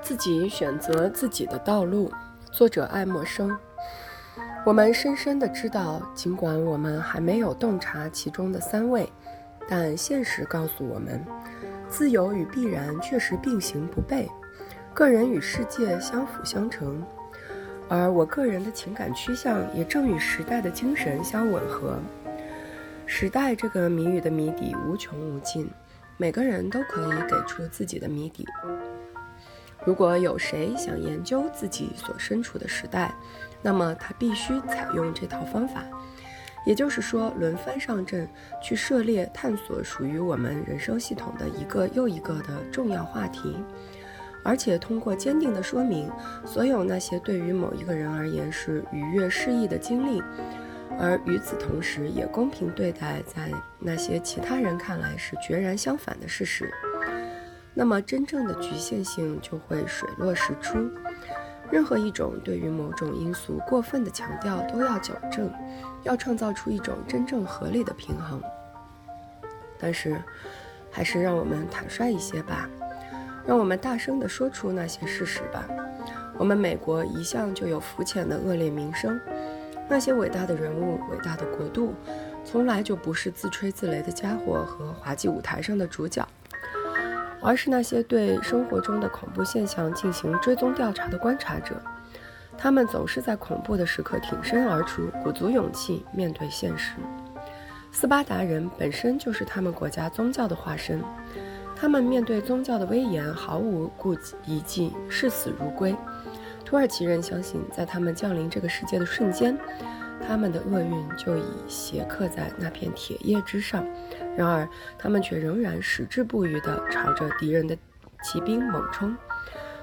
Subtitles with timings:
[0.00, 2.10] 自己选择自己的道路。
[2.52, 3.56] 作者爱默生。
[4.64, 9.12] 我们深深的知道，尽管我们还没有洞察其中的三位，
[9.68, 11.24] 但现实告诉我们，
[11.88, 14.28] 自由与必然确实并行不悖，
[14.94, 17.04] 个人与世界相辅相成。
[17.88, 21.98] 而我个人的情感趋向也正与时代的精神相吻合。
[23.04, 25.68] 时代这个谜语的谜底无穷无尽，
[26.16, 28.46] 每个人都可以给出自己的谜底。
[29.84, 33.14] 如果有谁想研究自己所身处的时代，
[33.60, 35.84] 那么他必须采用这套方法，
[36.64, 38.28] 也就是说，轮番上阵，
[38.62, 43.56] 去涉猎、探索属于我们人生系统的一个又一个的重要话题，
[44.42, 46.10] 而且通过坚定地说明
[46.46, 50.22] 所有那些对于某一个人而言是愉悦适意的经历，
[50.98, 56.72] 而与此同时也公平对待在那些其他人看来是决然相反的事实。
[57.74, 60.78] 那么，真正的局限性就会水落石出。
[61.70, 65.50] 任何一种对于某种因素过分的强调都要矫正，
[66.04, 68.40] 要创造出一种真正合理的平衡。
[69.78, 70.16] 但是，
[70.90, 72.68] 还是让我们坦率一些吧，
[73.44, 75.66] 让我们大声地说出那些事实吧。
[76.38, 79.20] 我们美国一向就有浮浅的恶劣名声，
[79.88, 81.94] 那些伟大的人物、伟大的国度，
[82.44, 86.26] 从来就不是自吹自擂的家伙和滑稽舞台上的主角。
[87.46, 91.74] 而是那些对生活中的恐怖现象进行追踪调查的观察者，
[92.56, 96.94] 他们总是在恐怖的时刻挺身而出，鼓足勇气面对现实。
[97.92, 101.02] 斯巴达人本身就是他们国家宗教的化身，
[101.76, 104.16] 他们面对宗教的威严毫无顾
[104.64, 105.94] 忌，视死如归。
[106.74, 109.56] 土耳其人相信，在他们降临这个世界的瞬间。
[110.26, 113.86] 他们的厄运就已斜刻在那片铁叶之上，
[114.36, 117.78] 然而他们却仍然矢志不渝地朝着敌人的
[118.24, 119.16] 骑兵猛冲。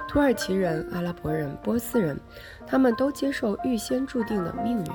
[0.05, 2.19] 土耳其人、阿拉伯人、波斯人，
[2.67, 4.85] 他们都接受预先注定的命运。